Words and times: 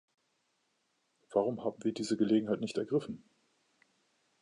Warum 1.31 1.63
haben 1.63 1.83
wir 1.83 1.91
diese 1.93 2.17
Gelegenheit 2.17 2.59
nicht 2.59 2.75
ergriffen? 2.75 3.23